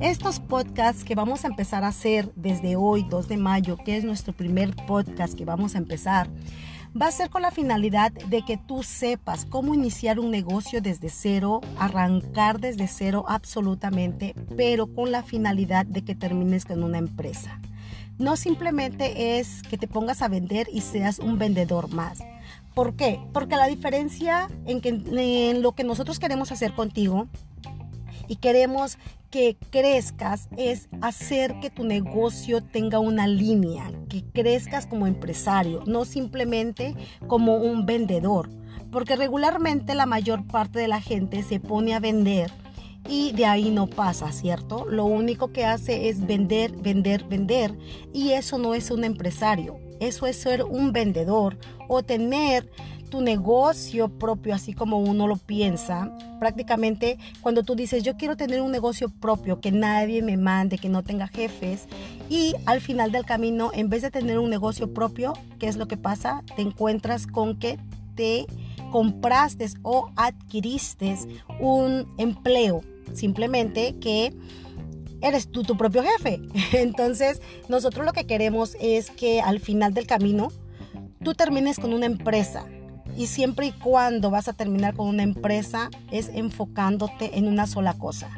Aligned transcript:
Estos 0.00 0.40
podcasts 0.40 1.04
que 1.04 1.14
vamos 1.14 1.44
a 1.44 1.48
empezar 1.48 1.84
a 1.84 1.88
hacer 1.88 2.32
desde 2.36 2.76
hoy, 2.76 3.04
2 3.10 3.28
de 3.28 3.36
mayo, 3.36 3.76
que 3.76 3.96
es 3.96 4.04
nuestro 4.04 4.32
primer 4.32 4.74
podcast 4.86 5.34
que 5.34 5.44
vamos 5.44 5.74
a 5.74 5.78
empezar, 5.78 6.30
va 7.00 7.08
a 7.08 7.12
ser 7.12 7.30
con 7.30 7.42
la 7.42 7.50
finalidad 7.50 8.12
de 8.12 8.42
que 8.42 8.56
tú 8.56 8.82
sepas 8.82 9.44
cómo 9.44 9.74
iniciar 9.74 10.18
un 10.18 10.30
negocio 10.30 10.80
desde 10.80 11.08
cero, 11.08 11.60
arrancar 11.78 12.60
desde 12.60 12.86
cero 12.86 13.24
absolutamente, 13.28 14.34
pero 14.56 14.86
con 14.86 15.12
la 15.12 15.22
finalidad 15.22 15.84
de 15.84 16.02
que 16.02 16.14
termines 16.14 16.64
con 16.64 16.82
una 16.82 16.98
empresa. 16.98 17.60
No 18.18 18.36
simplemente 18.36 19.38
es 19.38 19.62
que 19.62 19.78
te 19.78 19.86
pongas 19.88 20.22
a 20.22 20.28
vender 20.28 20.68
y 20.72 20.80
seas 20.80 21.18
un 21.18 21.38
vendedor 21.38 21.92
más. 21.92 22.18
¿Por 22.78 22.94
qué? 22.94 23.18
Porque 23.32 23.56
la 23.56 23.66
diferencia 23.66 24.46
en, 24.64 24.80
que, 24.80 24.90
en 24.90 25.62
lo 25.62 25.72
que 25.72 25.82
nosotros 25.82 26.20
queremos 26.20 26.52
hacer 26.52 26.74
contigo 26.74 27.26
y 28.28 28.36
queremos 28.36 28.98
que 29.32 29.56
crezcas 29.70 30.48
es 30.56 30.88
hacer 31.00 31.58
que 31.58 31.70
tu 31.70 31.82
negocio 31.82 32.62
tenga 32.62 33.00
una 33.00 33.26
línea, 33.26 33.90
que 34.08 34.22
crezcas 34.22 34.86
como 34.86 35.08
empresario, 35.08 35.82
no 35.86 36.04
simplemente 36.04 36.94
como 37.26 37.56
un 37.56 37.84
vendedor. 37.84 38.48
Porque 38.92 39.16
regularmente 39.16 39.96
la 39.96 40.06
mayor 40.06 40.46
parte 40.46 40.78
de 40.78 40.86
la 40.86 41.00
gente 41.00 41.42
se 41.42 41.58
pone 41.58 41.96
a 41.96 41.98
vender 41.98 42.52
y 43.08 43.32
de 43.32 43.46
ahí 43.46 43.70
no 43.70 43.88
pasa, 43.88 44.30
¿cierto? 44.30 44.86
Lo 44.88 45.04
único 45.04 45.50
que 45.50 45.64
hace 45.64 46.08
es 46.08 46.24
vender, 46.24 46.76
vender, 46.76 47.24
vender 47.24 47.76
y 48.12 48.34
eso 48.34 48.56
no 48.56 48.74
es 48.74 48.92
un 48.92 49.02
empresario, 49.02 49.80
eso 50.00 50.26
es 50.26 50.36
ser 50.36 50.62
un 50.64 50.92
vendedor 50.92 51.56
o 51.88 52.02
tener 52.02 52.68
tu 53.08 53.20
negocio 53.22 54.08
propio, 54.08 54.54
así 54.54 54.72
como 54.72 54.98
uno 54.98 55.26
lo 55.26 55.36
piensa, 55.36 56.12
prácticamente 56.38 57.18
cuando 57.40 57.62
tú 57.62 57.74
dices, 57.74 58.02
yo 58.02 58.16
quiero 58.16 58.36
tener 58.36 58.60
un 58.60 58.70
negocio 58.70 59.08
propio, 59.08 59.60
que 59.60 59.72
nadie 59.72 60.22
me 60.22 60.36
mande, 60.36 60.78
que 60.78 60.88
no 60.88 61.02
tenga 61.02 61.26
jefes, 61.26 61.88
y 62.28 62.54
al 62.66 62.80
final 62.80 63.10
del 63.10 63.24
camino, 63.24 63.70
en 63.72 63.88
vez 63.88 64.02
de 64.02 64.10
tener 64.10 64.38
un 64.38 64.50
negocio 64.50 64.92
propio, 64.92 65.32
¿qué 65.58 65.68
es 65.68 65.76
lo 65.76 65.88
que 65.88 65.96
pasa? 65.96 66.42
Te 66.54 66.62
encuentras 66.62 67.26
con 67.26 67.58
que 67.58 67.78
te 68.14 68.46
compraste 68.90 69.66
o 69.82 70.10
adquiriste 70.16 71.16
un 71.60 72.06
empleo, 72.18 72.82
simplemente 73.12 73.96
que 74.00 74.34
eres 75.20 75.50
tú 75.50 75.62
tu 75.62 75.76
propio 75.76 76.02
jefe. 76.02 76.40
Entonces, 76.72 77.40
nosotros 77.68 78.04
lo 78.06 78.12
que 78.12 78.26
queremos 78.26 78.76
es 78.80 79.10
que 79.10 79.40
al 79.40 79.60
final 79.60 79.94
del 79.94 80.06
camino, 80.06 80.48
tú 81.22 81.34
termines 81.34 81.78
con 81.78 81.92
una 81.92 82.06
empresa, 82.06 82.66
y 83.16 83.26
siempre 83.26 83.66
y 83.66 83.72
cuando 83.72 84.30
vas 84.30 84.46
a 84.46 84.52
terminar 84.52 84.94
con 84.94 85.08
una 85.08 85.24
empresa 85.24 85.90
es 86.12 86.28
enfocándote 86.28 87.36
en 87.36 87.48
una 87.48 87.66
sola 87.66 87.94
cosa. 87.94 88.30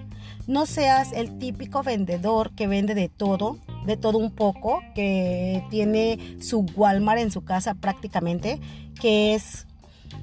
No 0.47 0.64
seas 0.64 1.12
el 1.12 1.39
típico 1.39 1.83
vendedor 1.83 2.53
que 2.53 2.67
vende 2.67 2.94
de 2.94 3.11
todo, 3.11 3.59
de 3.84 3.98
todo 3.98 4.17
un 4.17 4.31
poco, 4.31 4.81
que 4.94 5.62
tiene 5.70 6.39
su 6.41 6.61
Walmart 6.75 7.20
en 7.20 7.31
su 7.31 7.44
casa 7.44 7.75
prácticamente, 7.75 8.59
que 8.98 9.34
es 9.34 9.67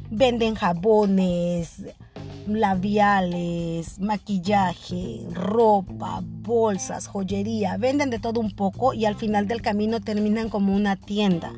venden 0.09 0.55
jabones, 0.55 1.83
labiales, 2.47 3.99
maquillaje, 3.99 5.21
ropa, 5.31 6.21
bolsas, 6.23 7.07
joyería, 7.07 7.77
venden 7.77 8.09
de 8.09 8.19
todo 8.19 8.39
un 8.39 8.51
poco 8.51 8.93
y 8.93 9.05
al 9.05 9.15
final 9.15 9.47
del 9.47 9.61
camino 9.61 9.99
terminan 9.99 10.49
como 10.49 10.75
una 10.75 10.95
tienda. 10.95 11.53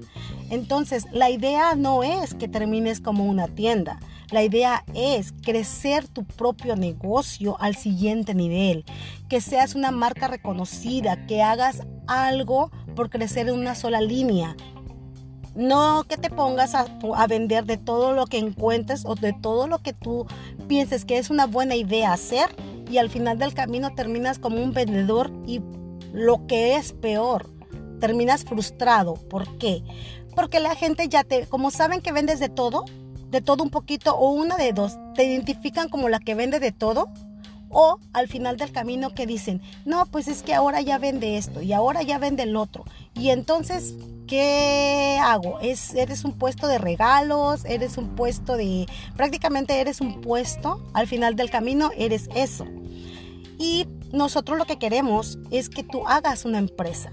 Entonces, 0.50 1.06
la 1.12 1.30
idea 1.30 1.76
no 1.76 2.04
es 2.04 2.34
que 2.34 2.48
termines 2.48 3.02
como 3.02 3.26
una 3.26 3.48
tienda. 3.48 4.00
La 4.32 4.44
idea 4.44 4.84
es 4.94 5.34
crecer 5.44 6.08
tu 6.08 6.24
propio 6.24 6.76
negocio 6.76 7.58
al 7.60 7.76
siguiente 7.76 8.36
nivel, 8.36 8.86
que 9.28 9.42
seas 9.42 9.74
una 9.76 9.92
marca 9.92 10.28
reconocida, 10.28 11.26
que 11.26 11.42
hagas 11.42 11.82
algo 12.08 12.72
por 12.96 13.10
crecer 13.10 13.48
en 13.48 13.56
una 13.56 13.74
sola 13.74 14.02
línea. 14.02 14.56
No 15.56 16.04
que 16.08 16.18
te 16.18 16.30
pongas 16.30 16.76
a, 16.76 16.88
vender 17.28 17.66
de 17.66 17.78
todo 17.78 18.14
lo 18.14 18.26
que 18.26 18.38
encuentres 18.38 19.04
o 19.06 19.16
de 19.16 19.34
todo 19.34 19.68
lo 19.68 19.80
que 19.80 19.94
tú 19.94 20.26
pienses 20.68 21.06
que 21.06 21.18
es 21.18 21.30
una 21.30 21.46
buena 21.48 21.76
idea 21.76 22.14
hacer 22.14 22.50
y 22.90 22.98
al 22.98 23.10
final 23.10 23.38
del 23.38 23.54
camino 23.54 23.94
terminas 23.94 24.40
como 24.40 24.62
un 24.62 24.74
vendedor 24.74 25.32
y 25.46 25.62
lo 26.14 26.48
que 26.48 26.76
es 26.76 26.94
peor, 26.94 27.50
terminas 28.00 28.44
frustrado. 28.46 29.14
¿Por 29.14 29.58
qué? 29.58 29.84
porque 30.40 30.62
la 30.62 30.74
gente 30.74 31.10
ya 31.10 31.26
te, 31.26 31.48
como 31.48 31.70
saben 31.70 32.00
que 32.00 32.14
vendes 32.14 32.40
de 32.40 32.48
todo, 32.48 32.86
de 33.30 33.42
todo 33.42 33.62
un 33.62 33.70
poquito 33.70 34.16
o 34.16 34.32
una 34.32 34.56
de 34.56 34.72
dos, 34.72 34.98
te 35.14 35.26
identifican 35.26 35.90
como 35.90 36.08
la 36.08 36.20
que 36.20 36.34
vende 36.34 36.62
de 36.62 36.72
todo 36.72 37.10
o 37.70 38.00
al 38.14 38.28
final 38.28 38.58
del 38.58 38.72
camino 38.72 39.14
que 39.14 39.26
dicen, 39.26 39.62
no, 39.86 40.06
pues 40.08 40.28
es 40.28 40.44
que 40.44 40.54
ahora 40.54 40.82
ya 40.82 40.98
vende 40.98 41.38
esto 41.38 41.62
y 41.62 41.74
ahora 41.74 42.02
ya 42.02 42.18
vende 42.18 42.44
el 42.44 42.56
otro. 42.56 42.86
Y 43.14 43.30
entonces, 43.30 43.96
¿qué 44.28 45.20
hago? 45.22 45.60
Es, 45.60 45.94
eres 45.94 46.26
un 46.26 46.34
puesto 46.34 46.68
de 46.68 46.78
regalos, 46.78 47.66
eres 47.66 47.98
un 47.98 48.16
puesto 48.16 48.58
de, 48.58 48.88
prácticamente 49.16 49.80
eres 49.80 50.02
un 50.02 50.22
puesto, 50.22 50.82
al 50.94 51.08
final 51.08 51.36
del 51.36 51.50
camino 51.50 51.92
eres 51.98 52.30
eso. 52.36 52.66
Y 53.58 53.88
nosotros 54.12 54.58
lo 54.58 54.66
que 54.66 54.80
queremos 54.80 55.38
es 55.52 55.70
que 55.70 55.84
tú 55.84 56.08
hagas 56.08 56.46
una 56.46 56.58
empresa 56.58 57.12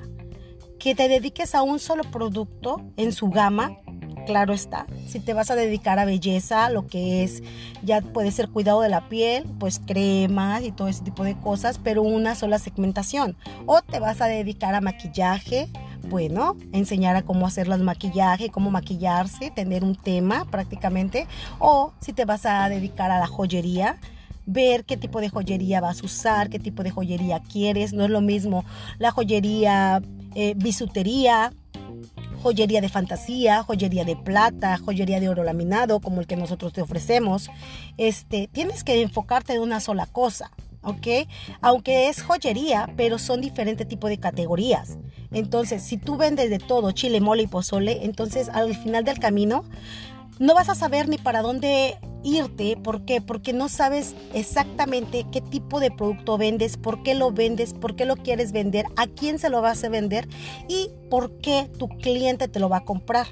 que 0.78 0.94
te 0.94 1.08
dediques 1.08 1.54
a 1.54 1.62
un 1.62 1.78
solo 1.78 2.04
producto 2.04 2.82
en 2.96 3.12
su 3.12 3.28
gama, 3.28 3.76
claro 4.26 4.52
está. 4.52 4.86
Si 5.06 5.20
te 5.20 5.32
vas 5.32 5.50
a 5.50 5.54
dedicar 5.54 5.98
a 5.98 6.04
belleza, 6.04 6.68
lo 6.68 6.86
que 6.86 7.24
es, 7.24 7.42
ya 7.82 8.02
puede 8.02 8.30
ser 8.32 8.48
cuidado 8.48 8.82
de 8.82 8.90
la 8.90 9.08
piel, 9.08 9.44
pues 9.58 9.80
cremas 9.84 10.62
y 10.62 10.72
todo 10.72 10.88
ese 10.88 11.04
tipo 11.04 11.24
de 11.24 11.38
cosas, 11.38 11.80
pero 11.82 12.02
una 12.02 12.34
sola 12.34 12.58
segmentación. 12.58 13.36
O 13.64 13.80
te 13.80 14.00
vas 14.00 14.20
a 14.20 14.26
dedicar 14.26 14.74
a 14.74 14.82
maquillaje, 14.82 15.68
bueno, 16.10 16.56
enseñar 16.72 17.16
a 17.16 17.22
cómo 17.22 17.46
hacer 17.46 17.68
las 17.68 17.80
maquillaje, 17.80 18.50
cómo 18.50 18.70
maquillarse, 18.70 19.50
tener 19.50 19.84
un 19.84 19.94
tema 19.94 20.44
prácticamente. 20.44 21.26
O 21.58 21.92
si 22.00 22.12
te 22.12 22.24
vas 22.24 22.44
a 22.44 22.68
dedicar 22.68 23.10
a 23.10 23.18
la 23.18 23.26
joyería, 23.26 23.98
ver 24.44 24.84
qué 24.84 24.96
tipo 24.96 25.20
de 25.20 25.28
joyería 25.28 25.80
vas 25.80 26.02
a 26.02 26.06
usar, 26.06 26.50
qué 26.50 26.58
tipo 26.58 26.82
de 26.82 26.90
joyería 26.90 27.40
quieres. 27.40 27.92
No 27.92 28.04
es 28.04 28.10
lo 28.10 28.20
mismo 28.20 28.64
la 28.98 29.10
joyería 29.10 30.02
eh, 30.34 30.54
bisutería, 30.56 31.52
joyería 32.46 32.80
de 32.80 32.88
fantasía, 32.88 33.64
joyería 33.64 34.04
de 34.04 34.14
plata, 34.14 34.78
joyería 34.78 35.18
de 35.18 35.28
oro 35.28 35.42
laminado, 35.42 35.98
como 35.98 36.20
el 36.20 36.28
que 36.28 36.36
nosotros 36.36 36.72
te 36.72 36.80
ofrecemos. 36.80 37.50
Este, 37.96 38.48
tienes 38.52 38.84
que 38.84 39.02
enfocarte 39.02 39.54
en 39.54 39.62
una 39.62 39.80
sola 39.80 40.06
cosa. 40.06 40.52
¿ok? 40.82 41.26
Aunque 41.60 42.08
es 42.08 42.22
joyería, 42.22 42.88
pero 42.96 43.18
son 43.18 43.40
diferentes 43.40 43.88
tipos 43.88 44.10
de 44.10 44.18
categorías. 44.18 44.96
Entonces, 45.32 45.82
si 45.82 45.96
tú 45.96 46.16
vendes 46.16 46.48
de 46.48 46.60
todo, 46.60 46.92
chile, 46.92 47.20
mole 47.20 47.42
y 47.42 47.46
pozole, 47.48 48.04
entonces 48.04 48.48
al 48.48 48.76
final 48.76 49.02
del 49.02 49.18
camino 49.18 49.64
no 50.38 50.54
vas 50.54 50.68
a 50.68 50.76
saber 50.76 51.08
ni 51.08 51.18
para 51.18 51.42
dónde 51.42 51.98
irte. 52.26 52.76
¿Por 52.76 53.04
qué? 53.04 53.20
Porque 53.20 53.52
no 53.52 53.68
sabes 53.68 54.14
exactamente 54.34 55.24
qué 55.30 55.40
tipo 55.40 55.80
de 55.80 55.90
producto 55.90 56.36
vendes, 56.36 56.76
por 56.76 57.02
qué 57.02 57.14
lo 57.14 57.30
vendes, 57.30 57.72
por 57.72 57.94
qué 57.94 58.04
lo 58.04 58.16
quieres 58.16 58.52
vender, 58.52 58.86
a 58.96 59.06
quién 59.06 59.38
se 59.38 59.48
lo 59.48 59.62
vas 59.62 59.84
a 59.84 59.88
vender 59.88 60.28
y 60.68 60.90
por 61.08 61.38
qué 61.38 61.70
tu 61.78 61.88
cliente 61.88 62.48
te 62.48 62.60
lo 62.60 62.68
va 62.68 62.78
a 62.78 62.84
comprar. 62.84 63.28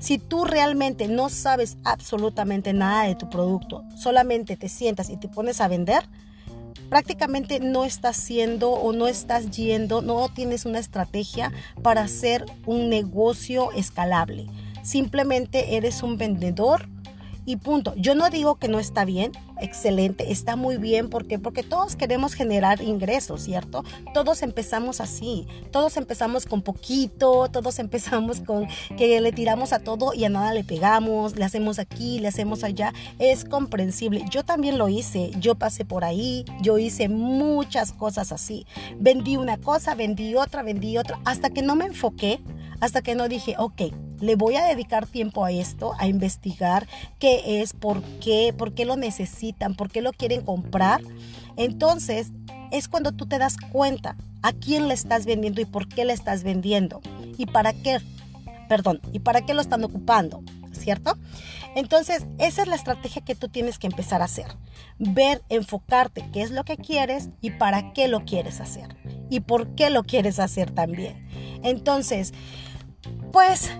Si 0.00 0.18
tú 0.18 0.44
realmente 0.44 1.06
no 1.06 1.28
sabes 1.28 1.76
absolutamente 1.84 2.72
nada 2.72 3.04
de 3.04 3.14
tu 3.14 3.30
producto, 3.30 3.84
solamente 3.96 4.56
te 4.56 4.68
sientas 4.68 5.08
y 5.08 5.16
te 5.16 5.28
pones 5.28 5.60
a 5.60 5.68
vender, 5.68 6.02
prácticamente 6.88 7.60
no 7.60 7.84
estás 7.84 8.16
siendo 8.16 8.72
o 8.72 8.92
no 8.92 9.06
estás 9.06 9.52
yendo, 9.52 10.02
no 10.02 10.28
tienes 10.28 10.66
una 10.66 10.80
estrategia 10.80 11.52
para 11.82 12.02
hacer 12.02 12.44
un 12.66 12.88
negocio 12.88 13.70
escalable. 13.72 14.46
Simplemente 14.82 15.76
eres 15.76 16.02
un 16.02 16.18
vendedor 16.18 16.88
y 17.44 17.56
punto. 17.56 17.94
Yo 17.96 18.14
no 18.14 18.30
digo 18.30 18.56
que 18.56 18.68
no 18.68 18.78
está 18.78 19.04
bien, 19.04 19.32
excelente, 19.60 20.30
está 20.32 20.56
muy 20.56 20.76
bien. 20.76 21.08
¿Por 21.08 21.26
qué? 21.26 21.38
Porque 21.38 21.62
todos 21.62 21.96
queremos 21.96 22.34
generar 22.34 22.82
ingresos, 22.82 23.42
¿cierto? 23.42 23.84
Todos 24.14 24.42
empezamos 24.42 25.00
así, 25.00 25.46
todos 25.70 25.96
empezamos 25.96 26.46
con 26.46 26.62
poquito, 26.62 27.48
todos 27.50 27.78
empezamos 27.78 28.40
con 28.40 28.66
que 28.96 29.20
le 29.20 29.32
tiramos 29.32 29.72
a 29.72 29.80
todo 29.80 30.14
y 30.14 30.24
a 30.24 30.28
nada 30.28 30.52
le 30.52 30.64
pegamos, 30.64 31.36
le 31.36 31.44
hacemos 31.44 31.78
aquí, 31.78 32.18
le 32.18 32.28
hacemos 32.28 32.64
allá. 32.64 32.92
Es 33.18 33.44
comprensible. 33.44 34.24
Yo 34.30 34.44
también 34.44 34.78
lo 34.78 34.88
hice, 34.88 35.30
yo 35.38 35.54
pasé 35.54 35.84
por 35.84 36.04
ahí, 36.04 36.44
yo 36.60 36.78
hice 36.78 37.08
muchas 37.08 37.92
cosas 37.92 38.32
así. 38.32 38.66
Vendí 38.98 39.36
una 39.36 39.56
cosa, 39.58 39.94
vendí 39.94 40.34
otra, 40.34 40.62
vendí 40.62 40.96
otra, 40.98 41.20
hasta 41.24 41.50
que 41.50 41.62
no 41.62 41.76
me 41.76 41.86
enfoqué, 41.86 42.40
hasta 42.82 43.00
que 43.00 43.14
no 43.14 43.28
dije, 43.28 43.54
ok, 43.58 43.80
le 44.20 44.34
voy 44.34 44.56
a 44.56 44.64
dedicar 44.64 45.06
tiempo 45.06 45.44
a 45.44 45.52
esto, 45.52 45.92
a 46.00 46.08
investigar 46.08 46.88
qué 47.20 47.62
es, 47.62 47.74
por 47.74 48.02
qué, 48.18 48.52
por 48.58 48.74
qué 48.74 48.84
lo 48.84 48.96
necesitan, 48.96 49.76
por 49.76 49.88
qué 49.88 50.02
lo 50.02 50.12
quieren 50.12 50.42
comprar. 50.42 51.00
Entonces 51.56 52.32
es 52.72 52.88
cuando 52.88 53.12
tú 53.12 53.26
te 53.26 53.38
das 53.38 53.56
cuenta 53.70 54.16
a 54.42 54.52
quién 54.52 54.88
le 54.88 54.94
estás 54.94 55.26
vendiendo 55.26 55.60
y 55.60 55.64
por 55.64 55.86
qué 55.86 56.04
le 56.04 56.12
estás 56.12 56.42
vendiendo 56.42 57.00
y 57.38 57.46
para 57.46 57.72
qué 57.72 58.00
perdón, 58.68 59.00
y 59.12 59.18
para 59.18 59.42
qué 59.42 59.54
lo 59.54 59.60
están 59.60 59.84
ocupando, 59.84 60.42
¿cierto? 60.72 61.18
Entonces, 61.76 62.26
esa 62.38 62.62
es 62.62 62.68
la 62.68 62.74
estrategia 62.74 63.22
que 63.22 63.34
tú 63.34 63.48
tienes 63.48 63.78
que 63.78 63.86
empezar 63.86 64.22
a 64.22 64.24
hacer. 64.24 64.46
Ver, 64.98 65.42
enfocarte 65.50 66.24
qué 66.32 66.40
es 66.40 66.50
lo 66.50 66.64
que 66.64 66.78
quieres 66.78 67.28
y 67.42 67.50
para 67.50 67.92
qué 67.92 68.08
lo 68.08 68.24
quieres 68.24 68.60
hacer. 68.60 68.96
Y 69.28 69.40
por 69.40 69.74
qué 69.74 69.90
lo 69.90 70.04
quieres 70.04 70.38
hacer 70.38 70.70
también. 70.70 71.28
Entonces, 71.62 72.32
pues 73.32 73.70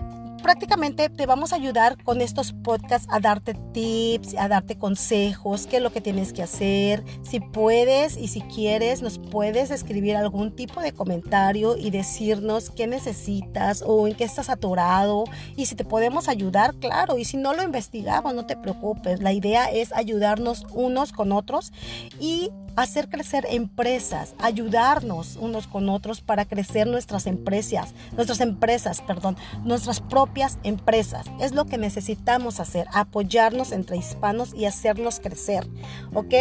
prácticamente 0.43 1.09
te 1.09 1.25
vamos 1.25 1.53
a 1.53 1.55
ayudar 1.55 1.97
con 2.03 2.21
estos 2.21 2.51
podcasts 2.51 3.07
a 3.09 3.19
darte 3.19 3.55
tips, 3.71 4.35
a 4.35 4.49
darte 4.49 4.77
consejos, 4.77 5.65
qué 5.65 5.77
es 5.77 5.81
lo 5.81 5.91
que 5.91 6.01
tienes 6.01 6.33
que 6.33 6.43
hacer. 6.43 7.03
Si 7.23 7.39
puedes 7.39 8.17
y 8.17 8.27
si 8.27 8.41
quieres, 8.41 9.01
nos 9.01 9.17
puedes 9.17 9.71
escribir 9.71 10.17
algún 10.17 10.53
tipo 10.53 10.81
de 10.81 10.91
comentario 10.91 11.77
y 11.77 11.89
decirnos 11.89 12.69
qué 12.69 12.85
necesitas 12.85 13.83
o 13.87 14.05
en 14.07 14.15
qué 14.15 14.25
estás 14.25 14.49
atorado 14.49 15.23
y 15.55 15.65
si 15.65 15.75
te 15.75 15.85
podemos 15.85 16.27
ayudar, 16.27 16.75
claro. 16.75 17.17
Y 17.17 17.25
si 17.25 17.37
no 17.37 17.53
lo 17.53 17.63
investigamos, 17.63 18.35
no 18.35 18.45
te 18.45 18.57
preocupes. 18.57 19.21
La 19.21 19.31
idea 19.31 19.71
es 19.71 19.93
ayudarnos 19.93 20.67
unos 20.73 21.13
con 21.13 21.31
otros 21.31 21.71
y 22.19 22.51
hacer 22.75 23.09
crecer 23.09 23.45
empresas, 23.49 24.35
ayudarnos 24.39 25.37
unos 25.37 25.67
con 25.67 25.89
otros 25.89 26.21
para 26.21 26.45
crecer 26.45 26.87
nuestras 26.87 27.27
empresas, 27.27 27.93
nuestras 28.13 28.41
empresas, 28.41 29.01
perdón, 29.01 29.37
nuestras 29.63 30.01
propias 30.01 30.57
empresas. 30.63 31.27
Es 31.39 31.53
lo 31.53 31.65
que 31.65 31.77
necesitamos 31.77 32.59
hacer, 32.59 32.87
apoyarnos 32.93 33.71
entre 33.71 33.97
hispanos 33.97 34.53
y 34.53 34.65
hacernos 34.65 35.19
crecer, 35.19 35.67
¿ok? 36.13 36.33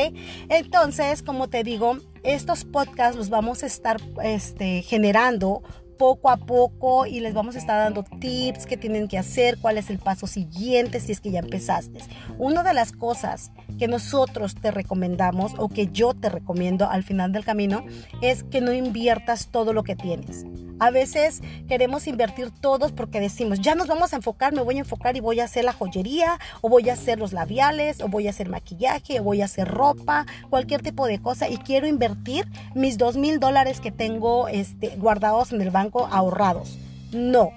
Entonces, 0.48 1.22
como 1.22 1.48
te 1.48 1.64
digo, 1.64 1.98
estos 2.22 2.64
podcasts 2.64 3.16
los 3.16 3.30
vamos 3.30 3.62
a 3.62 3.66
estar 3.66 4.00
este, 4.22 4.82
generando 4.82 5.62
poco 5.98 6.30
a 6.30 6.36
poco 6.36 7.06
y 7.06 7.20
les 7.20 7.34
vamos 7.34 7.56
a 7.56 7.58
estar 7.58 7.78
dando 7.78 8.02
tips 8.02 8.66
que 8.66 8.76
tienen 8.76 9.08
que 9.08 9.18
hacer, 9.18 9.58
cuál 9.58 9.78
es 9.78 9.90
el 9.90 9.98
paso 9.98 10.26
siguiente 10.26 11.00
si 11.00 11.12
es 11.12 11.20
que 11.20 11.30
ya 11.30 11.40
empezaste. 11.40 12.00
Una 12.38 12.62
de 12.62 12.74
las 12.74 12.92
cosas 12.92 13.52
que 13.78 13.88
nosotros 13.88 14.54
te 14.54 14.70
recomendamos 14.70 15.52
o 15.58 15.68
que 15.68 15.88
yo 15.88 16.14
te 16.14 16.28
recomiendo 16.28 16.88
al 16.88 17.02
final 17.02 17.32
del 17.32 17.44
camino 17.44 17.84
es 18.20 18.42
que 18.44 18.60
no 18.60 18.72
inviertas 18.72 19.48
todo 19.50 19.72
lo 19.72 19.82
que 19.82 19.96
tienes. 19.96 20.44
A 20.82 20.90
veces 20.90 21.42
queremos 21.68 22.08
invertir 22.08 22.50
todos 22.50 22.90
porque 22.90 23.20
decimos, 23.20 23.60
ya 23.60 23.76
nos 23.76 23.86
vamos 23.86 24.12
a 24.12 24.16
enfocar, 24.16 24.52
me 24.52 24.62
voy 24.62 24.78
a 24.78 24.80
enfocar 24.80 25.16
y 25.16 25.20
voy 25.20 25.38
a 25.38 25.44
hacer 25.44 25.62
la 25.64 25.72
joyería, 25.72 26.40
o 26.60 26.68
voy 26.68 26.90
a 26.90 26.94
hacer 26.94 27.20
los 27.20 27.32
labiales, 27.32 28.00
o 28.00 28.08
voy 28.08 28.26
a 28.26 28.30
hacer 28.30 28.48
maquillaje, 28.48 29.20
o 29.20 29.22
voy 29.22 29.42
a 29.42 29.44
hacer 29.44 29.68
ropa, 29.68 30.26
cualquier 30.50 30.82
tipo 30.82 31.06
de 31.06 31.22
cosa, 31.22 31.48
y 31.48 31.58
quiero 31.58 31.86
invertir 31.86 32.48
mis 32.74 32.98
dos 32.98 33.16
mil 33.16 33.38
dólares 33.38 33.78
que 33.78 33.92
tengo 33.92 34.48
este, 34.48 34.88
guardados 34.96 35.52
en 35.52 35.60
el 35.60 35.70
banco 35.70 36.08
ahorrados. 36.10 36.76
No, 37.12 37.50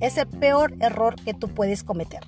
es 0.00 0.18
el 0.18 0.26
peor 0.26 0.74
error 0.80 1.14
que 1.14 1.34
tú 1.34 1.46
puedes 1.46 1.84
cometer. 1.84 2.24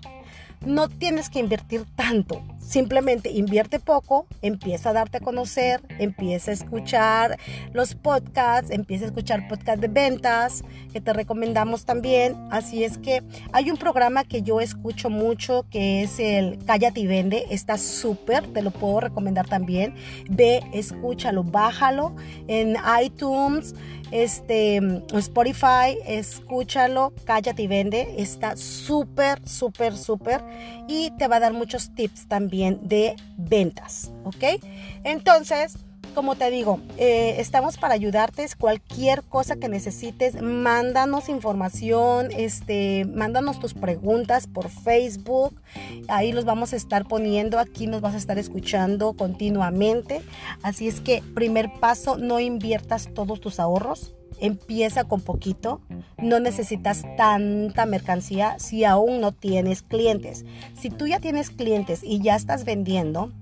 No 0.65 0.89
tienes 0.89 1.29
que 1.29 1.41
invertir 1.41 1.87
tanto, 1.97 2.41
simplemente 2.71 3.31
invierte 3.31 3.81
poco, 3.81 4.27
empieza 4.43 4.91
a 4.91 4.93
darte 4.93 5.17
a 5.17 5.21
conocer, 5.21 5.81
empieza 5.99 6.53
a 6.53 6.55
escuchar 6.55 7.37
los 7.73 7.97
podcasts, 7.97 8.71
empieza 8.71 9.07
a 9.07 9.09
escuchar 9.09 9.49
podcasts 9.49 9.81
de 9.81 9.89
ventas 9.89 10.63
que 10.93 11.01
te 11.01 11.13
recomendamos 11.13 11.85
también. 11.85 12.37
Así 12.53 12.85
es 12.85 12.97
que 12.99 13.25
hay 13.53 13.73
un 13.73 13.77
programa 13.77 14.23
que 14.23 14.43
yo 14.43 14.61
escucho 14.61 15.11
mucho 15.11 15.67
que 15.69 16.03
es 16.05 16.21
el 16.21 16.65
Cállate 16.65 17.01
y 17.01 17.09
Vende, 17.09 17.45
está 17.51 17.77
súper, 17.77 18.47
te 18.53 18.63
lo 18.63 18.71
puedo 18.71 19.01
recomendar 19.01 19.49
también. 19.49 19.97
Ve, 20.31 20.63
escúchalo, 20.73 21.43
bájalo 21.43 22.15
en 22.47 22.77
iTunes 23.03 23.75
este, 24.11 24.81
Spotify, 25.13 25.99
escúchalo, 26.07 27.13
cállate 27.25 27.63
y 27.63 27.67
vende, 27.69 28.15
está 28.19 28.57
súper, 28.57 29.47
súper, 29.47 29.97
súper 29.97 30.43
y 30.89 31.13
te 31.13 31.29
va 31.29 31.37
a 31.37 31.41
dar 31.41 31.53
muchos 31.53 31.95
tips 31.95 32.27
también 32.27 32.60
de 32.83 33.17
ventas, 33.37 34.11
¿ok? 34.25 34.63
Entonces, 35.05 35.79
como 36.11 36.37
te 36.37 36.51
digo, 36.51 36.81
eh, 36.97 37.37
estamos 37.39 37.77
para 37.79 37.95
ayudarte. 37.95 38.47
Cualquier 38.59 39.23
cosa 39.23 39.57
que 39.57 39.69
necesites, 39.69 40.41
mándanos 40.41 41.29
información, 41.29 42.29
este, 42.37 43.05
mándanos 43.07 43.59
tus 43.61 43.75
preguntas 43.75 44.47
por 44.47 44.69
Facebook. 44.69 45.61
Ahí 46.09 46.33
los 46.33 46.45
vamos 46.45 46.73
a 46.73 46.77
estar 46.77 47.07
poniendo. 47.07 47.59
Aquí 47.59 47.87
nos 47.87 48.01
vas 48.01 48.15
a 48.15 48.19
estar 48.19 48.39
escuchando 48.39 49.13
continuamente. 49.15 50.23
Así 50.63 50.89
es 50.89 51.01
que, 51.01 51.23
primer 51.35 51.73
paso, 51.81 52.17
no 52.17 52.41
inviertas 52.41 53.09
todos 53.15 53.41
tus 53.41 53.61
ahorros. 53.61 54.15
Empieza 54.41 55.05
con 55.05 55.21
poquito. 55.21 55.81
No 56.19 56.41
necesitas 56.41 57.05
tanta 57.17 57.87
mercancía 57.87 58.59
si 58.59 58.85
aún 58.85 59.21
no 59.21 59.33
tienes 59.33 59.83
clientes. 59.83 60.45
Si 60.79 60.91
tú 60.91 61.07
ya 61.07 61.21
tienes 61.21 61.51
clientes 61.51 62.01
y 62.03 62.21
ya 62.21 62.37
estás 62.37 62.65
vendiendo 62.65 63.33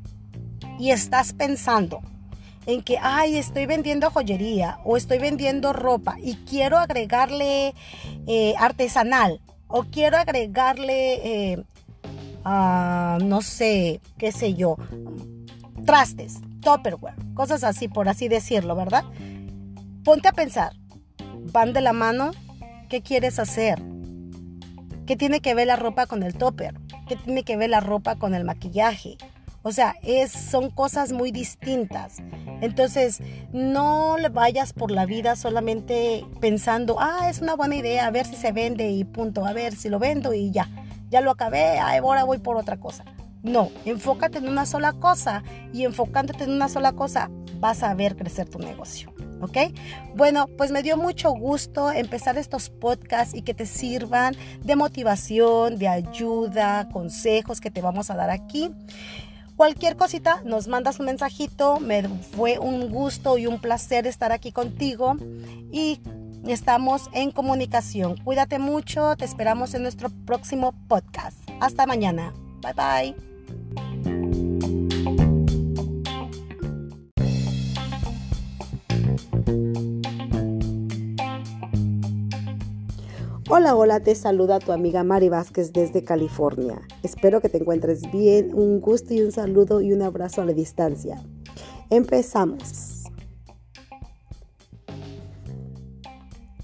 y 0.78 0.90
estás 0.90 1.32
pensando, 1.32 2.00
en 2.68 2.82
que, 2.82 2.98
ay, 3.00 3.38
estoy 3.38 3.64
vendiendo 3.64 4.10
joyería 4.10 4.78
o 4.84 4.98
estoy 4.98 5.18
vendiendo 5.18 5.72
ropa 5.72 6.16
y 6.22 6.34
quiero 6.34 6.76
agregarle 6.76 7.74
eh, 8.26 8.54
artesanal 8.58 9.40
o 9.68 9.84
quiero 9.84 10.18
agregarle, 10.18 11.52
eh, 11.54 11.64
no 12.44 13.40
sé, 13.40 14.02
qué 14.18 14.32
sé 14.32 14.52
yo, 14.52 14.76
trastes, 15.86 16.40
topperware, 16.60 17.14
cosas 17.32 17.64
así, 17.64 17.88
por 17.88 18.06
así 18.06 18.28
decirlo, 18.28 18.76
¿verdad? 18.76 19.04
Ponte 20.04 20.28
a 20.28 20.32
pensar, 20.32 20.72
¿van 21.50 21.72
de 21.72 21.80
la 21.80 21.94
mano? 21.94 22.32
¿Qué 22.90 23.00
quieres 23.00 23.38
hacer? 23.38 23.82
¿Qué 25.06 25.16
tiene 25.16 25.40
que 25.40 25.54
ver 25.54 25.68
la 25.68 25.76
ropa 25.76 26.04
con 26.04 26.22
el 26.22 26.34
topper? 26.34 26.74
¿Qué 27.08 27.16
tiene 27.16 27.44
que 27.44 27.56
ver 27.56 27.70
la 27.70 27.80
ropa 27.80 28.16
con 28.16 28.34
el 28.34 28.44
maquillaje? 28.44 29.16
O 29.68 29.72
sea, 29.72 29.96
es, 30.02 30.32
son 30.32 30.70
cosas 30.70 31.12
muy 31.12 31.30
distintas. 31.30 32.22
Entonces, 32.62 33.20
no 33.52 34.16
vayas 34.32 34.72
por 34.72 34.90
la 34.90 35.04
vida 35.04 35.36
solamente 35.36 36.24
pensando, 36.40 36.96
ah, 36.98 37.28
es 37.28 37.42
una 37.42 37.54
buena 37.54 37.76
idea, 37.76 38.06
a 38.06 38.10
ver 38.10 38.24
si 38.24 38.36
se 38.36 38.50
vende 38.50 38.90
y 38.90 39.04
punto, 39.04 39.44
a 39.44 39.52
ver 39.52 39.76
si 39.76 39.90
lo 39.90 39.98
vendo 39.98 40.32
y 40.32 40.50
ya, 40.52 40.70
ya 41.10 41.20
lo 41.20 41.30
acabé, 41.30 41.78
ahora 41.78 42.24
voy 42.24 42.38
por 42.38 42.56
otra 42.56 42.78
cosa. 42.78 43.04
No, 43.42 43.70
enfócate 43.84 44.38
en 44.38 44.48
una 44.48 44.64
sola 44.64 44.94
cosa 44.94 45.42
y 45.74 45.84
enfocándote 45.84 46.44
en 46.44 46.52
una 46.52 46.70
sola 46.70 46.92
cosa 46.92 47.28
vas 47.60 47.82
a 47.82 47.92
ver 47.92 48.16
crecer 48.16 48.48
tu 48.48 48.58
negocio. 48.58 49.12
¿Ok? 49.42 49.58
Bueno, 50.16 50.46
pues 50.56 50.72
me 50.72 50.82
dio 50.82 50.96
mucho 50.96 51.30
gusto 51.30 51.92
empezar 51.92 52.38
estos 52.38 52.70
podcasts 52.70 53.34
y 53.34 53.42
que 53.42 53.52
te 53.52 53.66
sirvan 53.66 54.34
de 54.64 54.76
motivación, 54.76 55.78
de 55.78 55.88
ayuda, 55.88 56.88
consejos 56.90 57.60
que 57.60 57.70
te 57.70 57.82
vamos 57.82 58.10
a 58.10 58.16
dar 58.16 58.30
aquí. 58.30 58.72
Cualquier 59.58 59.96
cosita, 59.96 60.40
nos 60.44 60.68
mandas 60.68 61.00
un 61.00 61.06
mensajito. 61.06 61.80
Me 61.80 62.08
fue 62.08 62.60
un 62.60 62.90
gusto 62.90 63.38
y 63.38 63.48
un 63.48 63.60
placer 63.60 64.06
estar 64.06 64.30
aquí 64.30 64.52
contigo. 64.52 65.16
Y 65.72 66.00
estamos 66.46 67.10
en 67.12 67.32
comunicación. 67.32 68.16
Cuídate 68.18 68.60
mucho. 68.60 69.16
Te 69.16 69.24
esperamos 69.24 69.74
en 69.74 69.82
nuestro 69.82 70.10
próximo 70.10 70.76
podcast. 70.86 71.36
Hasta 71.58 71.86
mañana. 71.86 72.32
Bye 72.62 72.74
bye. 72.74 73.27
Hola, 83.60 83.74
hola, 83.74 83.98
te 83.98 84.14
saluda 84.14 84.60
tu 84.60 84.70
amiga 84.70 85.02
Mari 85.02 85.30
Vázquez 85.30 85.72
desde 85.72 86.04
California. 86.04 86.80
Espero 87.02 87.40
que 87.40 87.48
te 87.48 87.58
encuentres 87.58 88.02
bien. 88.12 88.54
Un 88.54 88.80
gusto 88.80 89.14
y 89.14 89.20
un 89.20 89.32
saludo 89.32 89.80
y 89.80 89.92
un 89.92 90.00
abrazo 90.02 90.42
a 90.42 90.44
la 90.44 90.52
distancia. 90.52 91.20
Empezamos. 91.90 93.02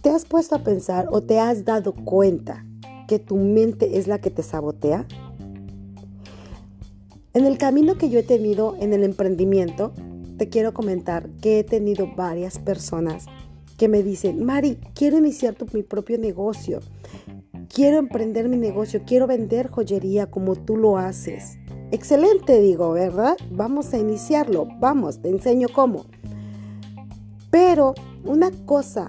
¿Te 0.03 0.11
has 0.11 0.25
puesto 0.25 0.55
a 0.55 0.61
pensar 0.61 1.09
o 1.11 1.21
te 1.21 1.41
has 1.41 1.65
dado 1.65 1.97
cuenta 1.97 2.65
que 3.09 3.19
tu 3.19 3.39
mente 3.39 3.99
es 3.99 4.07
la 4.07 4.21
que 4.21 4.31
te 4.31 4.45
sabotea? 4.45 5.05
En 7.33 7.45
el 7.45 7.59
camino 7.59 7.99
que 7.99 8.09
yo 8.09 8.21
he 8.21 8.23
tenido 8.23 8.77
en 8.79 8.93
el 8.93 9.03
emprendimiento, 9.03 9.93
te 10.39 10.49
quiero 10.49 10.73
comentar 10.73 11.29
que 11.43 11.59
he 11.59 11.65
tenido 11.65 12.15
varias 12.15 12.61
personas 12.61 13.27
que 13.77 13.89
me 13.89 14.03
dicen, 14.03 14.45
Mari, 14.45 14.79
quiero 14.95 15.19
iniciar 15.19 15.57
mi 15.73 15.83
propio 15.83 16.19
negocio, 16.19 16.81
quiero 17.73 17.99
emprender 17.99 18.49
mi 18.49 18.57
negocio, 18.57 19.03
quiero 19.07 19.27
vender 19.27 19.69
joyería 19.69 20.31
como 20.31 20.55
tú 20.55 20.77
lo 20.77 20.99
haces. 20.99 21.59
Excelente, 21.91 22.61
digo, 22.61 22.93
¿verdad? 22.93 23.37
Vamos 23.51 23.93
a 23.93 23.99
iniciarlo, 23.99 24.67
vamos, 24.81 25.21
te 25.21 25.29
enseño 25.29 25.69
cómo. 25.73 26.07
Pero 27.51 27.95
una 28.25 28.51
cosa 28.65 29.09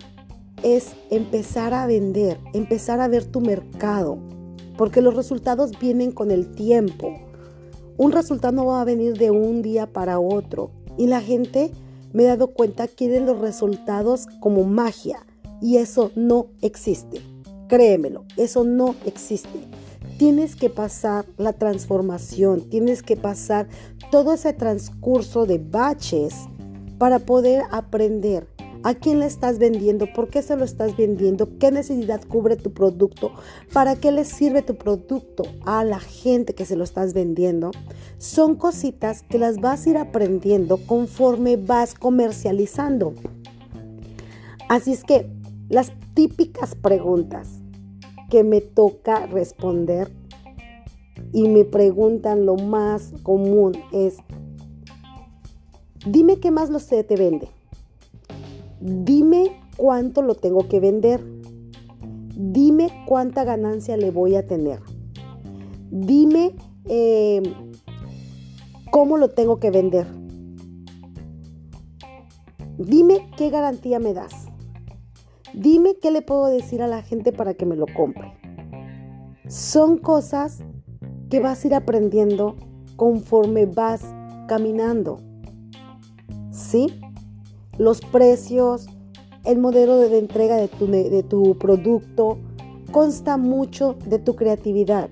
es 0.61 0.95
empezar 1.09 1.73
a 1.73 1.85
vender, 1.87 2.39
empezar 2.53 2.99
a 2.99 3.07
ver 3.07 3.25
tu 3.25 3.41
mercado, 3.41 4.17
porque 4.77 5.01
los 5.01 5.15
resultados 5.15 5.71
vienen 5.79 6.11
con 6.11 6.31
el 6.31 6.53
tiempo. 6.53 7.13
Un 7.97 8.11
resultado 8.11 8.53
no 8.53 8.65
va 8.65 8.81
a 8.81 8.85
venir 8.85 9.17
de 9.17 9.31
un 9.31 9.61
día 9.61 9.87
para 9.87 10.19
otro 10.19 10.71
y 10.97 11.07
la 11.07 11.21
gente 11.21 11.71
me 12.15 12.23
he 12.23 12.27
dado 12.27 12.47
cuenta 12.47 12.87
que 12.87 12.95
quieren 12.95 13.25
los 13.25 13.39
resultados 13.39 14.27
como 14.39 14.63
magia 14.63 15.25
y 15.61 15.77
eso 15.77 16.11
no 16.15 16.47
existe. 16.61 17.21
Créemelo, 17.67 18.23
eso 18.37 18.63
no 18.63 18.95
existe. 19.05 19.67
Tienes 20.17 20.55
que 20.55 20.69
pasar 20.69 21.25
la 21.37 21.51
transformación, 21.51 22.69
tienes 22.69 23.03
que 23.03 23.17
pasar 23.17 23.67
todo 24.11 24.33
ese 24.33 24.53
transcurso 24.53 25.45
de 25.45 25.57
baches 25.57 26.33
para 26.97 27.19
poder 27.19 27.63
aprender 27.69 28.47
a 28.85 28.93
quién 28.93 29.19
le 29.19 29.25
estás 29.25 29.57
vendiendo, 29.57 30.05
por 30.13 30.29
qué 30.29 30.43
se 30.43 30.55
lo 30.55 30.63
estás 30.63 30.95
vendiendo, 30.95 31.57
qué 31.57 31.71
necesidad 31.71 32.21
cubre 32.23 32.55
tu 32.55 32.71
producto, 32.71 33.31
para 33.73 33.95
qué 33.95 34.11
le 34.11 34.25
sirve 34.25 34.61
tu 34.61 34.75
producto 34.75 35.41
a 35.65 35.83
la 35.83 35.99
gente 35.99 36.53
que 36.53 36.65
se 36.65 36.75
lo 36.75 36.83
estás 36.83 37.15
vendiendo. 37.15 37.71
Son 38.19 38.53
cositas 38.53 39.23
que 39.23 39.39
las 39.39 39.57
vas 39.57 39.87
a 39.87 39.89
ir 39.89 39.97
aprendiendo 39.97 40.77
conforme 40.77 41.57
vas 41.57 41.95
comercializando. 41.95 43.15
Así 44.69 44.93
es 44.93 45.03
que 45.03 45.31
las 45.67 45.91
típicas 46.13 46.75
preguntas 46.75 47.49
que 48.29 48.43
me 48.43 48.61
toca 48.61 49.25
responder 49.25 50.11
y 51.33 51.47
me 51.47 51.65
preguntan 51.65 52.45
lo 52.45 52.55
más 52.55 53.13
común 53.23 53.75
es, 53.91 54.17
dime 56.05 56.39
qué 56.39 56.51
más 56.51 56.69
lo 56.69 56.77
sé 56.77 57.03
te 57.03 57.15
vende. 57.15 57.49
Dime 58.87 59.59
cuánto 59.77 60.21
lo 60.21 60.35
tengo 60.35 60.67
que 60.67 60.79
vender. 60.79 61.19
Dime 62.35 62.91
cuánta 63.07 63.43
ganancia 63.43 63.97
le 63.97 64.11
voy 64.11 64.35
a 64.35 64.45
tener. 64.45 64.79
Dime 65.89 66.55
eh, 66.83 67.41
cómo 68.91 69.17
lo 69.17 69.31
tengo 69.31 69.59
que 69.59 69.71
vender. 69.71 70.05
Dime 72.77 73.27
qué 73.35 73.49
garantía 73.49 73.97
me 73.97 74.13
das. 74.13 74.49
Dime 75.55 75.95
qué 75.99 76.11
le 76.11 76.21
puedo 76.21 76.45
decir 76.45 76.83
a 76.83 76.87
la 76.87 77.01
gente 77.01 77.31
para 77.31 77.55
que 77.55 77.65
me 77.65 77.75
lo 77.75 77.87
compre. 77.87 78.37
Son 79.47 79.97
cosas 79.97 80.59
que 81.31 81.39
vas 81.39 81.63
a 81.63 81.67
ir 81.67 81.73
aprendiendo 81.73 82.55
conforme 82.97 83.65
vas 83.65 84.03
caminando. 84.47 85.17
¿Sí? 86.51 87.01
Los 87.77 88.01
precios, 88.01 88.87
el 89.43 89.59
modelo 89.59 89.97
de 89.97 90.17
entrega 90.17 90.57
de 90.57 90.67
tu, 90.67 90.87
de 90.87 91.23
tu 91.23 91.57
producto, 91.57 92.37
consta 92.91 93.37
mucho 93.37 93.95
de 94.05 94.19
tu 94.19 94.35
creatividad 94.35 95.09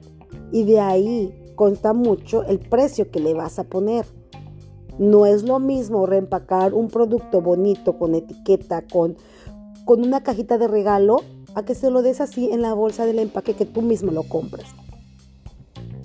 y 0.52 0.64
de 0.64 0.80
ahí 0.80 1.34
consta 1.56 1.94
mucho 1.94 2.44
el 2.44 2.60
precio 2.60 3.12
que 3.12 3.20
le 3.20 3.34
vas 3.34 3.60
a 3.60 3.64
poner. 3.66 4.06
No 5.00 5.26
es 5.26 5.44
lo 5.44 5.60
mismo 5.60 6.06
reempacar 6.06 6.74
un 6.74 6.88
producto 6.88 7.42
bonito 7.42 7.98
con 7.98 8.16
etiqueta, 8.16 8.84
con 8.88 9.18
con 9.86 10.02
una 10.02 10.24
cajita 10.24 10.58
de 10.58 10.68
regalo 10.68 11.22
a 11.56 11.64
que 11.64 11.76
se 11.76 11.90
lo 11.90 12.02
des 12.02 12.22
así 12.22 12.50
en 12.52 12.62
la 12.62 12.74
bolsa 12.74 13.06
del 13.06 13.20
empaque 13.20 13.54
que 13.54 13.66
tú 13.66 13.82
mismo 13.82 14.12
lo 14.12 14.24
compres. 14.24 14.66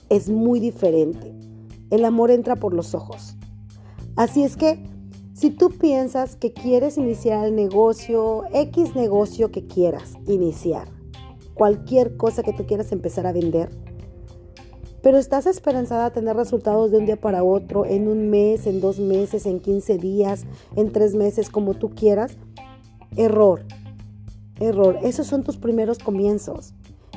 Es 0.08 0.28
muy 0.28 0.60
diferente. 0.60 1.32
El 1.90 2.04
amor 2.04 2.30
entra 2.30 2.56
por 2.56 2.74
los 2.74 2.94
ojos. 2.94 3.36
Así 4.16 4.42
es 4.42 4.56
que 4.56 4.82
si 5.38 5.50
tú 5.50 5.70
piensas 5.70 6.34
que 6.34 6.52
quieres 6.52 6.98
iniciar 6.98 7.46
el 7.46 7.54
negocio, 7.54 8.42
X 8.52 8.96
negocio 8.96 9.52
que 9.52 9.68
quieras 9.68 10.14
iniciar, 10.26 10.88
cualquier 11.54 12.16
cosa 12.16 12.42
que 12.42 12.52
tú 12.52 12.66
quieras 12.66 12.90
empezar 12.90 13.24
a 13.24 13.32
vender, 13.32 13.68
pero 15.00 15.16
estás 15.16 15.46
esperanzada 15.46 16.06
a 16.06 16.12
tener 16.12 16.34
resultados 16.34 16.90
de 16.90 16.98
un 16.98 17.06
día 17.06 17.20
para 17.20 17.44
otro, 17.44 17.86
en 17.86 18.08
un 18.08 18.30
mes, 18.30 18.66
en 18.66 18.80
dos 18.80 18.98
meses, 18.98 19.46
en 19.46 19.60
15 19.60 19.96
días, 19.98 20.44
en 20.74 20.90
tres 20.90 21.14
meses, 21.14 21.50
como 21.50 21.74
tú 21.74 21.90
quieras, 21.90 22.36
Error, 23.16 23.62
error. 24.58 24.98
Esos 25.04 25.28
son 25.28 25.44
tus 25.44 25.56
primeros 25.56 26.00
comienzos. 26.00 26.74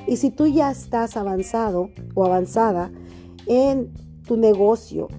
Y 0.08 0.18
si 0.18 0.30
tú 0.30 0.46
ya 0.46 0.70
estás 0.70 1.18
avanzado 1.18 1.90
o 2.14 2.24
avanzada 2.24 2.92
en 3.48 3.92
tu 4.28 4.38
negocio, 4.38 5.10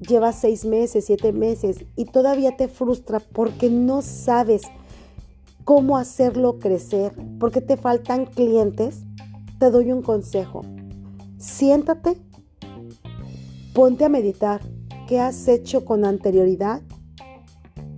llevas 0.00 0.40
seis 0.40 0.64
meses, 0.64 1.06
siete 1.06 1.32
meses 1.32 1.84
y 1.96 2.06
todavía 2.06 2.56
te 2.56 2.68
frustra 2.68 3.20
porque 3.20 3.70
no 3.70 4.02
sabes 4.02 4.62
cómo 5.64 5.96
hacerlo 5.96 6.58
crecer, 6.58 7.12
porque 7.38 7.60
te 7.60 7.76
faltan 7.76 8.26
clientes, 8.26 9.02
te 9.58 9.70
doy 9.70 9.92
un 9.92 10.02
consejo. 10.02 10.62
Siéntate, 11.38 12.16
ponte 13.74 14.04
a 14.04 14.08
meditar 14.08 14.60
qué 15.06 15.20
has 15.20 15.46
hecho 15.48 15.84
con 15.84 16.04
anterioridad 16.04 16.82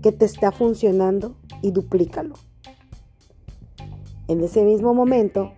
que 0.02 0.12
te 0.12 0.24
está 0.24 0.52
funcionando 0.52 1.36
y 1.62 1.70
duplícalo. 1.70 2.34
En 4.28 4.40
ese 4.42 4.62
mismo 4.62 4.94
momento, 4.94 5.52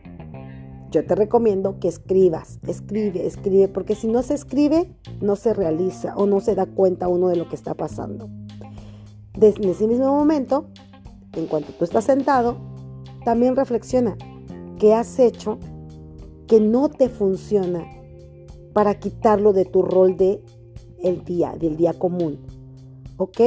yo 0.93 1.05
te 1.07 1.15
recomiendo 1.15 1.81
que 1.81 1.89
escribas, 1.89 2.61
escribe, 2.67 3.27
escribe, 3.27 3.67
porque 3.67 3.95
si 3.95 4.07
no 4.07 4.23
se 4.23 4.35
escribe, 4.35 4.95
no 5.21 5.37
se 5.37 5.55
realiza 5.55 6.15
o 6.17 6.27
no 6.27 6.41
se 6.41 6.55
da 6.55 6.67
cuenta 6.67 7.09
uno 7.09 7.29
de 7.29 7.37
lo 7.37 7.49
que 7.49 7.57
está 7.57 7.75
pasando. 7.75 8.29
Desde 9.33 9.71
ese 9.71 9.89
mismo 9.89 10.07
momento, 10.07 10.67
en 11.33 11.47
cuanto 11.47 11.73
tú 11.73 11.85
estás 11.85 12.05
sentado, 12.05 12.59
también 13.25 13.57
reflexiona 13.57 14.17
qué 14.79 14.93
has 14.93 15.19
hecho 15.19 15.59
que 16.47 16.61
no 16.61 16.91
te 16.91 17.09
funciona 17.09 17.87
para 18.75 18.99
quitarlo 18.99 19.55
de 19.55 19.65
tu 19.65 19.81
rol 19.81 20.19
de 20.19 20.43
el 21.03 21.25
día, 21.25 21.55
del 21.59 21.77
día 21.77 21.95
común. 21.95 22.39
¿Ok? 23.17 23.41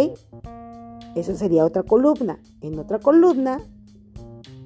Eso 1.15 1.35
sería 1.35 1.63
otra 1.63 1.83
columna. 1.83 2.39
En 2.61 2.79
otra 2.79 2.97
columna 2.99 3.61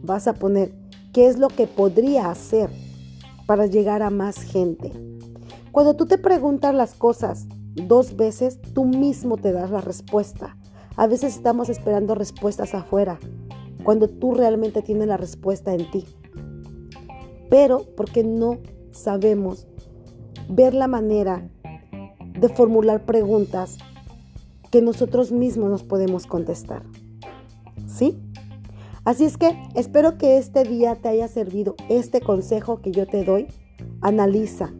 vas 0.02 0.28
a 0.28 0.34
poner 0.34 0.79
qué 1.20 1.28
es 1.28 1.38
lo 1.38 1.50
que 1.50 1.68
podría 1.68 2.30
hacer 2.30 2.70
para 3.46 3.66
llegar 3.66 4.04
a 4.04 4.10
más 4.10 4.42
gente. 4.42 4.94
Cuando 5.74 5.94
tú 5.98 6.06
te 6.06 6.18
preguntas 6.18 6.74
las 6.74 6.94
cosas 6.94 7.46
dos 7.76 8.16
veces, 8.16 8.58
tú 8.74 8.86
mismo 8.86 9.36
te 9.36 9.52
das 9.52 9.70
la 9.70 9.82
respuesta. 9.82 10.56
A 10.96 11.08
veces 11.08 11.36
estamos 11.36 11.68
esperando 11.68 12.16
respuestas 12.16 12.74
afuera, 12.74 13.20
cuando 13.84 14.08
tú 14.08 14.34
realmente 14.34 14.82
tienes 14.82 15.10
la 15.10 15.18
respuesta 15.18 15.74
en 15.74 15.92
ti. 15.92 16.06
Pero 17.50 17.86
porque 17.98 18.24
no 18.24 18.60
sabemos 18.92 19.68
ver 20.48 20.74
la 20.74 20.88
manera 20.88 21.50
de 22.40 22.48
formular 22.48 23.04
preguntas 23.04 23.78
que 24.72 24.82
nosotros 24.82 25.34
mismos 25.34 25.70
nos 25.70 25.84
podemos 25.84 26.26
contestar. 26.26 26.84
¿Sí? 27.88 28.18
Así 29.10 29.26
es 29.26 29.38
que 29.38 29.60
espero 29.74 30.20
que 30.20 30.38
este 30.38 30.64
día 30.64 30.94
te 30.94 31.10
haya 31.10 31.28
servido 31.28 31.74
este 31.90 32.22
consejo 32.22 32.80
que 32.80 32.92
yo 32.92 33.08
te 33.08 33.24
doy. 33.24 33.48
Analiza, 34.02 34.72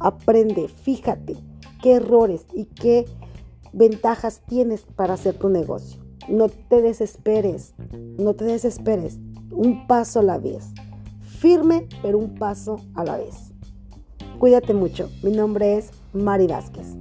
aprende, 0.00 0.66
fíjate 0.66 1.36
qué 1.80 1.92
errores 1.92 2.46
y 2.52 2.64
qué 2.64 3.04
ventajas 3.72 4.42
tienes 4.48 4.82
para 4.96 5.14
hacer 5.14 5.36
tu 5.36 5.50
negocio. 5.50 6.02
No 6.28 6.48
te 6.48 6.82
desesperes, 6.82 7.74
no 8.18 8.34
te 8.34 8.44
desesperes, 8.44 9.20
un 9.52 9.86
paso 9.86 10.18
a 10.18 10.24
la 10.24 10.38
vez. 10.38 10.72
Firme, 11.20 11.86
pero 12.02 12.18
un 12.18 12.34
paso 12.34 12.80
a 12.96 13.04
la 13.04 13.18
vez. 13.18 13.52
Cuídate 14.40 14.74
mucho. 14.74 15.08
Mi 15.22 15.30
nombre 15.30 15.78
es 15.78 15.90
Mari 16.12 16.48
Vázquez. 16.48 16.96